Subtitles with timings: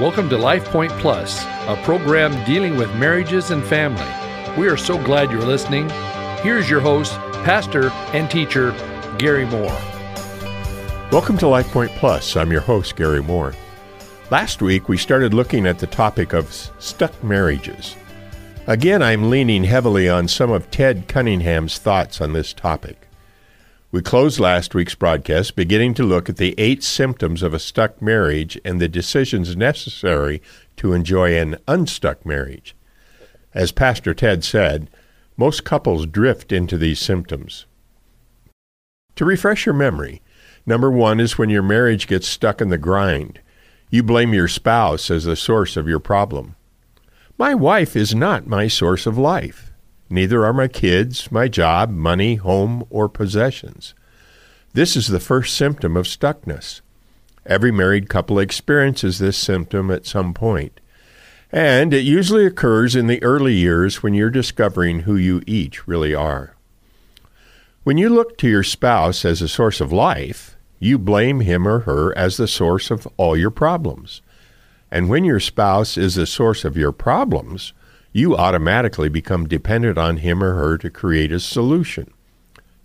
[0.00, 4.02] Welcome to Life Point Plus, a program dealing with marriages and family.
[4.58, 5.90] We are so glad you're listening.
[6.42, 7.12] Here's your host,
[7.44, 8.70] pastor and teacher,
[9.18, 9.78] Gary Moore.
[11.12, 12.34] Welcome to Life Point Plus.
[12.34, 13.52] I'm your host, Gary Moore.
[14.30, 17.94] Last week, we started looking at the topic of stuck marriages.
[18.66, 23.06] Again, I'm leaning heavily on some of Ted Cunningham's thoughts on this topic.
[23.92, 28.00] We closed last week's broadcast beginning to look at the eight symptoms of a stuck
[28.00, 30.40] marriage and the decisions necessary
[30.76, 32.76] to enjoy an unstuck marriage.
[33.52, 34.88] As Pastor Ted said,
[35.36, 37.66] most couples drift into these symptoms.
[39.16, 40.22] To refresh your memory,
[40.64, 43.40] number one is when your marriage gets stuck in the grind.
[43.90, 46.54] You blame your spouse as the source of your problem.
[47.36, 49.69] My wife is not my source of life.
[50.10, 53.94] Neither are my kids, my job, money, home, or possessions.
[54.72, 56.80] This is the first symptom of stuckness.
[57.46, 60.80] Every married couple experiences this symptom at some point,
[61.52, 66.14] and it usually occurs in the early years when you're discovering who you each really
[66.14, 66.54] are.
[67.82, 71.80] When you look to your spouse as a source of life, you blame him or
[71.80, 74.22] her as the source of all your problems.
[74.90, 77.72] And when your spouse is the source of your problems,
[78.12, 82.12] you automatically become dependent on him or her to create a solution.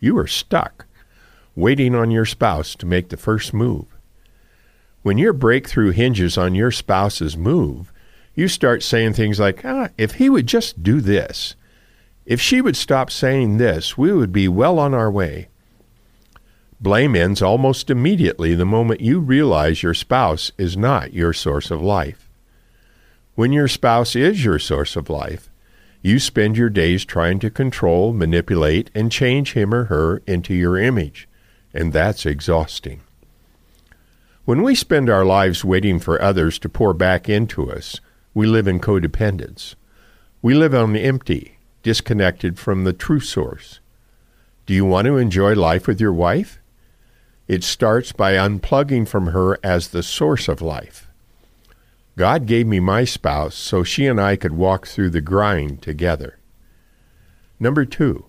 [0.00, 0.86] You are stuck,
[1.56, 3.86] waiting on your spouse to make the first move.
[5.02, 7.92] When your breakthrough hinges on your spouse's move,
[8.34, 11.54] you start saying things like, ah, if he would just do this,
[12.26, 15.48] if she would stop saying this, we would be well on our way.
[16.80, 21.80] Blame ends almost immediately the moment you realize your spouse is not your source of
[21.80, 22.28] life.
[23.34, 25.50] When your spouse is your source of life,
[26.02, 30.78] you spend your days trying to control, manipulate, and change him or her into your
[30.78, 31.26] image,
[31.72, 33.00] and that's exhausting.
[34.44, 38.00] When we spend our lives waiting for others to pour back into us,
[38.34, 39.74] we live in codependence.
[40.40, 43.80] We live on the empty, disconnected from the true source.
[44.66, 46.60] Do you want to enjoy life with your wife?
[47.48, 51.08] It starts by unplugging from her as the source of life.
[52.16, 56.38] God gave me my spouse so she and I could walk through the grind together.
[57.58, 58.26] Number two,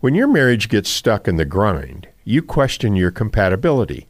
[0.00, 4.08] when your marriage gets stuck in the grind, you question your compatibility.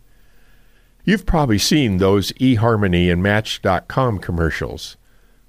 [1.05, 4.97] You've probably seen those eHarmony and Match.com commercials.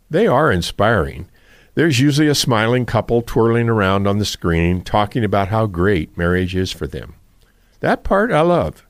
[0.10, 1.30] They are inspiring.
[1.76, 6.56] There's usually a smiling couple twirling around on the screen talking about how great marriage
[6.56, 7.16] is for them.
[7.82, 8.86] That part I love.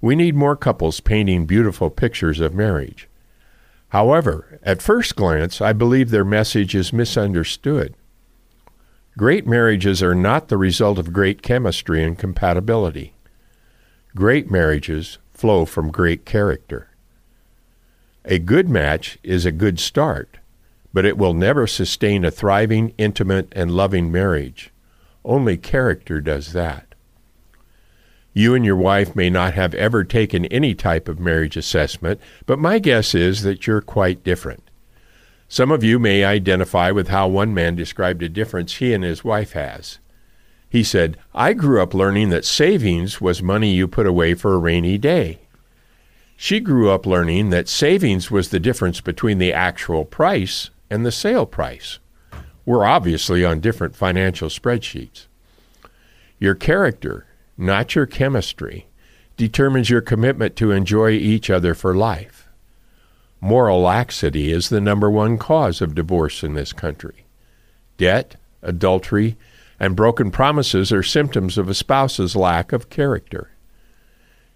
[0.00, 3.08] We need more couples painting beautiful pictures of marriage.
[3.96, 7.94] However, at first glance, I believe their message is misunderstood.
[9.16, 13.14] Great marriages are not the result of great chemistry and compatibility.
[14.14, 16.90] Great marriages flow from great character.
[18.26, 20.40] A good match is a good start,
[20.92, 24.74] but it will never sustain a thriving, intimate, and loving marriage.
[25.24, 26.85] Only character does that.
[28.36, 32.58] You and your wife may not have ever taken any type of marriage assessment, but
[32.58, 34.62] my guess is that you're quite different.
[35.48, 39.24] Some of you may identify with how one man described a difference he and his
[39.24, 40.00] wife has.
[40.68, 44.58] He said, I grew up learning that savings was money you put away for a
[44.58, 45.38] rainy day.
[46.36, 51.10] She grew up learning that savings was the difference between the actual price and the
[51.10, 52.00] sale price.
[52.66, 55.24] We're obviously on different financial spreadsheets.
[56.38, 57.26] Your character
[57.56, 58.86] not your chemistry,
[59.36, 62.48] determines your commitment to enjoy each other for life.
[63.40, 67.26] Moral laxity is the number one cause of divorce in this country.
[67.98, 69.36] Debt, adultery,
[69.78, 73.50] and broken promises are symptoms of a spouse's lack of character.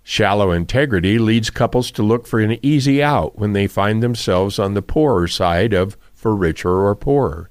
[0.03, 4.75] Shallow integrity leads couples to look for an easy out when they find themselves on
[4.75, 7.51] the poorer side of for richer or poorer,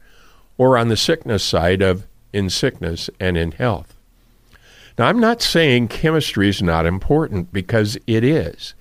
[0.58, 3.96] or on the sickness side of in sickness and in health.
[5.00, 8.74] Now, I'm not saying chemistry is not important because it is.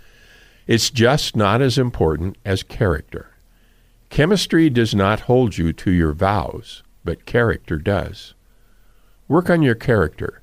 [0.66, 3.36] It's just not as important as character.
[4.10, 8.34] Chemistry does not hold you to your vows, but character does.
[9.28, 10.42] Work on your character.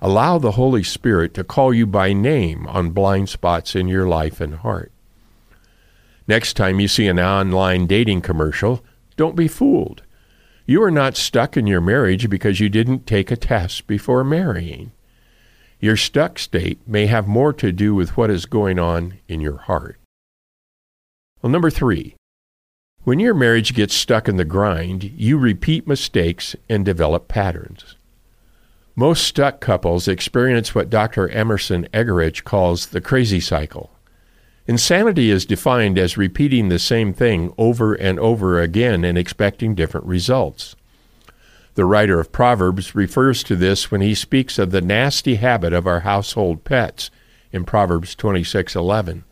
[0.00, 4.40] Allow the Holy Spirit to call you by name on blind spots in your life
[4.40, 4.90] and heart.
[6.26, 8.82] Next time you see an online dating commercial,
[9.18, 10.02] don't be fooled.
[10.66, 14.92] You are not stuck in your marriage because you didn't take a test before marrying.
[15.80, 19.58] Your stuck state may have more to do with what is going on in your
[19.58, 19.98] heart.
[21.42, 22.14] Well, number three,
[23.04, 27.96] when your marriage gets stuck in the grind, you repeat mistakes and develop patterns.
[28.96, 31.28] Most stuck couples experience what Dr.
[31.28, 33.90] Emerson Eggerichs calls the crazy cycle.
[34.66, 40.06] Insanity is defined as repeating the same thing over and over again and expecting different
[40.06, 40.74] results.
[41.74, 45.88] The writer of Proverbs refers to this when he speaks of the nasty habit of
[45.88, 47.10] our household pets
[47.50, 49.24] in Proverbs 26:11.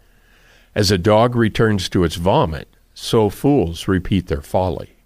[0.75, 4.97] As a dog returns to its vomit, so fools repeat their folly.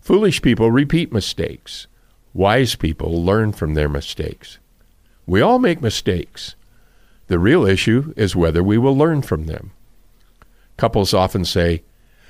[0.00, 1.86] Foolish people repeat mistakes.
[2.34, 4.58] Wise people learn from their mistakes.
[5.26, 6.56] We all make mistakes.
[7.28, 9.70] The real issue is whether we will learn from them.
[10.76, 11.84] Couples often say,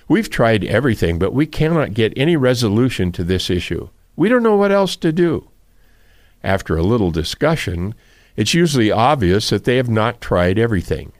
[0.06, 3.88] We've tried everything, but we cannot get any resolution to this issue.
[4.20, 5.48] We don't know what else to do.
[6.44, 7.94] After a little discussion,
[8.36, 11.12] it's usually obvious that they have not tried everything.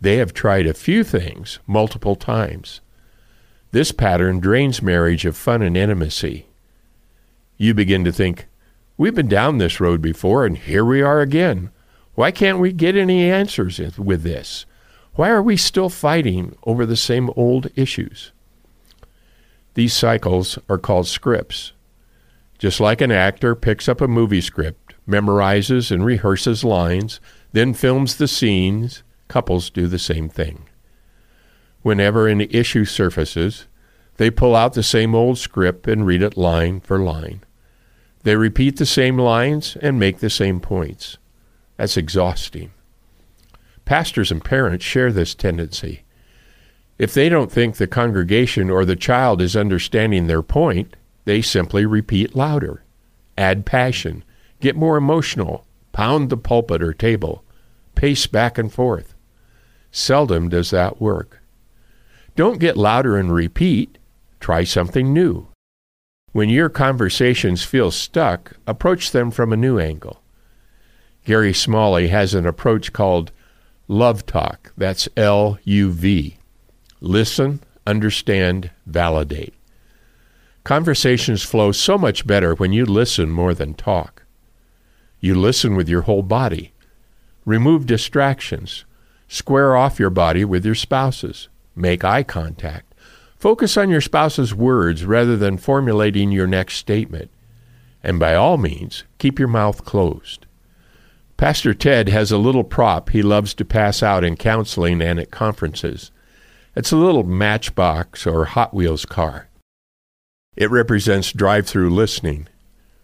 [0.00, 2.80] They have tried a few things multiple times.
[3.70, 6.46] This pattern drains marriage of fun and intimacy.
[7.56, 8.46] You begin to think,
[8.96, 11.70] We've been down this road before, and here we are again.
[12.16, 14.66] Why can't we get any answers with this?
[15.14, 18.32] Why are we still fighting over the same old issues?
[19.74, 21.70] These cycles are called scripts.
[22.64, 27.20] Just like an actor picks up a movie script, memorizes and rehearses lines,
[27.52, 30.64] then films the scenes, couples do the same thing.
[31.82, 33.66] Whenever an issue surfaces,
[34.16, 37.44] they pull out the same old script and read it line for line.
[38.22, 41.18] They repeat the same lines and make the same points.
[41.76, 42.70] That's exhausting.
[43.84, 46.04] Pastors and parents share this tendency.
[46.96, 51.86] If they don't think the congregation or the child is understanding their point, they simply
[51.86, 52.84] repeat louder,
[53.36, 54.24] add passion,
[54.60, 57.44] get more emotional, pound the pulpit or table,
[57.94, 59.14] pace back and forth.
[59.90, 61.40] Seldom does that work.
[62.36, 63.96] Don't get louder and repeat.
[64.40, 65.46] Try something new.
[66.32, 70.20] When your conversations feel stuck, approach them from a new angle.
[71.24, 73.30] Gary Smalley has an approach called
[73.86, 74.72] Love Talk.
[74.76, 76.36] That's L U V.
[77.00, 79.54] Listen, understand, validate.
[80.64, 84.24] Conversations flow so much better when you listen more than talk.
[85.20, 86.72] You listen with your whole body.
[87.44, 88.86] Remove distractions.
[89.28, 91.48] Square off your body with your spouses.
[91.76, 92.94] Make eye contact.
[93.36, 97.30] Focus on your spouse's words rather than formulating your next statement.
[98.02, 100.46] And by all means, keep your mouth closed.
[101.36, 105.30] Pastor Ted has a little prop he loves to pass out in counseling and at
[105.30, 106.10] conferences.
[106.74, 109.48] It's a little matchbox or Hot Wheels car.
[110.56, 112.48] It represents drive through listening.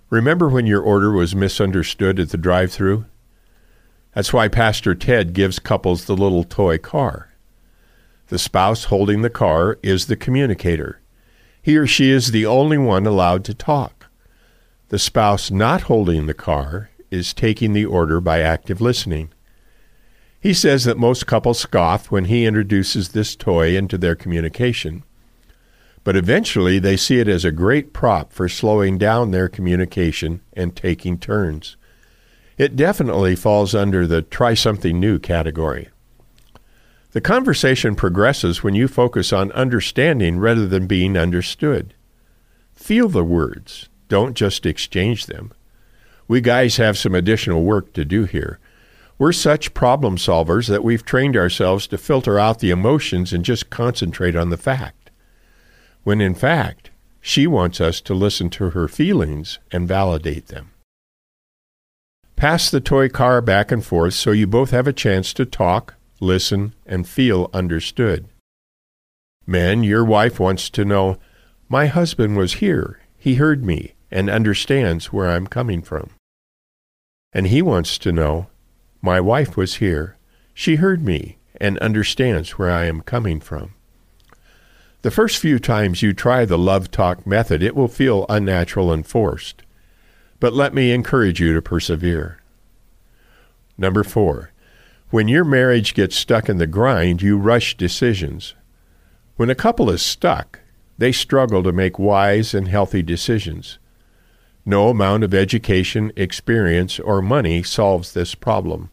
[0.09, 3.07] Remember when your order was misunderstood at the drive through?
[4.15, 7.31] That's why Pastor Ted gives couples the little toy car.
[8.29, 11.01] The spouse holding the car is the communicator.
[11.63, 14.07] He or she is the only one allowed to talk.
[14.89, 19.31] The spouse not holding the car is taking the order by active listening.
[20.41, 25.03] He says that most couples scoff when he introduces this toy into their communication.
[26.03, 30.75] But eventually they see it as a great prop for slowing down their communication and
[30.75, 31.77] taking turns.
[32.57, 35.89] It definitely falls under the try something new category.
[37.13, 41.95] The conversation progresses when you focus on understanding rather than being understood.
[42.73, 45.53] Feel the words, don't just exchange them.
[46.29, 48.61] We guys have some additional work to do here.
[49.19, 53.71] We're such problem solvers that we've trained ourselves to filter out the emotions and just
[53.71, 55.00] concentrate on the fact.
[56.03, 56.91] When in fact,
[57.21, 60.71] she wants us to listen to her feelings and validate them.
[62.37, 65.95] Pass the toy car back and forth so you both have a chance to talk,
[66.21, 68.29] listen, and feel understood.
[69.47, 71.19] Men, your wife wants to know,
[71.69, 73.01] My husband was here.
[73.19, 76.11] He heard me and understands where I'm coming from.
[77.33, 78.49] And he wants to know,
[79.03, 80.17] My wife was here.
[80.55, 83.75] She heard me and understands where I am coming from.
[85.03, 89.07] The first few times you try the love talk method, it will feel unnatural and
[89.07, 89.63] forced.
[90.39, 92.41] But let me encourage you to persevere.
[93.79, 94.53] Number four,
[95.09, 98.55] when your marriage gets stuck in the grind, you rush decisions.
[99.37, 100.61] When a couple is stuck,
[100.99, 103.79] they struggle to make wise and healthy decisions.
[104.67, 108.91] No amount of education, experience, or money solves this problem.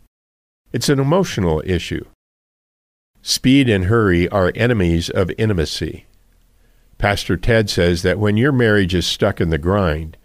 [0.72, 2.06] It's an emotional issue.
[3.30, 6.06] Speed and hurry are enemies of intimacy.
[6.98, 10.16] Pastor Ted says that when your marriage is stuck in the grind,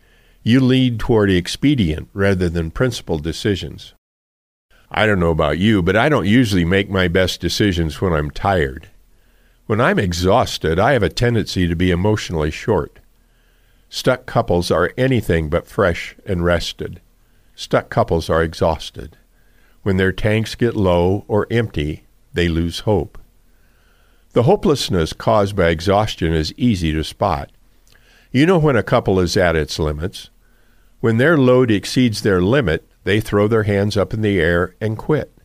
[0.44, 3.94] you lead toward expedient rather than principled decisions.
[4.88, 8.30] I don't know about you, but I don't usually make my best decisions when I'm
[8.30, 8.88] tired.
[9.66, 13.00] When I'm exhausted, I have a tendency to be emotionally short.
[13.88, 17.00] Stuck couples are anything but fresh and rested.
[17.56, 19.16] Stuck couples are exhausted.
[19.82, 22.04] When their tanks get low or empty,
[22.34, 23.18] they lose hope.
[24.32, 27.50] The hopelessness caused by exhaustion is easy to spot.
[28.30, 30.30] You know when a couple is at its limits.
[31.00, 34.96] When their load exceeds their limit, they throw their hands up in the air and
[34.96, 35.36] quit.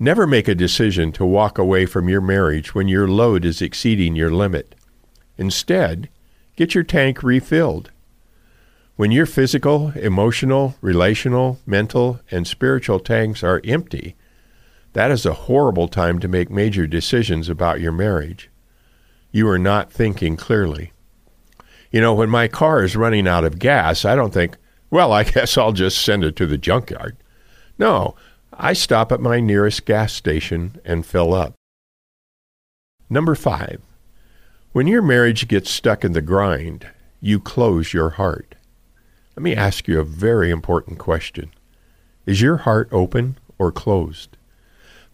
[0.00, 4.16] Never make a decision to walk away from your marriage when your load is exceeding
[4.16, 4.74] your limit.
[5.38, 6.08] Instead,
[6.56, 7.92] get your tank refilled.
[8.96, 14.16] When your physical, emotional, relational, mental, and spiritual tanks are empty,
[14.94, 18.48] that is a horrible time to make major decisions about your marriage.
[19.32, 20.92] You are not thinking clearly.
[21.90, 24.56] You know, when my car is running out of gas, I don't think,
[24.90, 27.16] well, I guess I'll just send it to the junkyard.
[27.76, 28.14] No,
[28.52, 31.54] I stop at my nearest gas station and fill up.
[33.10, 33.80] Number five,
[34.72, 36.88] when your marriage gets stuck in the grind,
[37.20, 38.54] you close your heart.
[39.36, 41.50] Let me ask you a very important question.
[42.26, 44.36] Is your heart open or closed?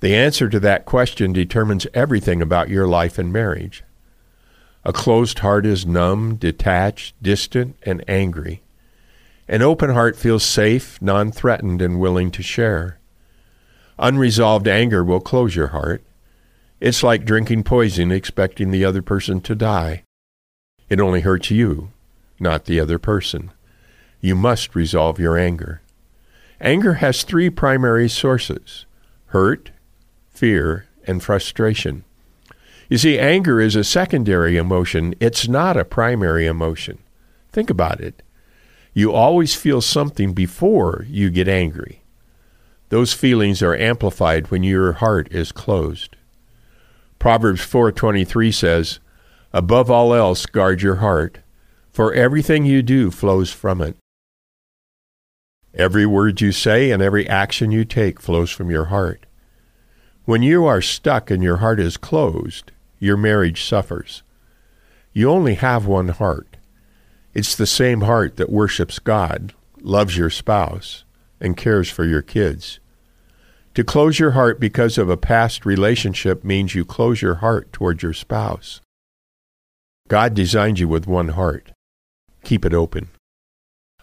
[0.00, 3.84] The answer to that question determines everything about your life and marriage.
[4.82, 8.62] A closed heart is numb, detached, distant, and angry.
[9.46, 12.98] An open heart feels safe, non threatened, and willing to share.
[13.98, 16.02] Unresolved anger will close your heart.
[16.80, 20.04] It's like drinking poison expecting the other person to die.
[20.88, 21.90] It only hurts you,
[22.38, 23.50] not the other person.
[24.22, 25.82] You must resolve your anger.
[26.58, 28.86] Anger has three primary sources
[29.26, 29.70] hurt,
[30.40, 32.02] fear, and frustration.
[32.88, 36.96] You see, anger is a secondary emotion, it's not a primary emotion.
[37.52, 38.22] Think about it.
[38.94, 42.00] You always feel something before you get angry.
[42.88, 46.16] Those feelings are amplified when your heart is closed.
[47.18, 48.98] Proverbs 4:23 says,
[49.52, 51.40] "Above all else guard your heart,
[51.92, 53.94] for everything you do flows from it."
[55.74, 59.26] Every word you say and every action you take flows from your heart.
[60.30, 62.70] When you are stuck and your heart is closed,
[63.00, 64.22] your marriage suffers.
[65.12, 66.56] You only have one heart.
[67.34, 71.02] It's the same heart that worships God, loves your spouse,
[71.40, 72.78] and cares for your kids.
[73.74, 78.00] To close your heart because of a past relationship means you close your heart toward
[78.00, 78.80] your spouse.
[80.06, 81.72] God designed you with one heart.
[82.44, 83.08] Keep it open.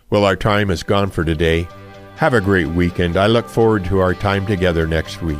[0.10, 1.70] Well, our time is gone for today.
[2.18, 3.16] Have a great weekend.
[3.16, 5.40] I look forward to our time together next week.